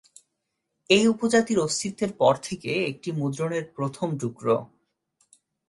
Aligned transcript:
এই 0.89 1.03
উপজাতির 1.07 1.59
অস্তিত্বের 1.59 2.11
পর 2.13 2.33
থেকে 2.43 2.71
এটি 2.91 3.09
মুদ্রণের 3.11 3.65
প্রথম 3.75 4.07
টুকরো। 4.17 4.57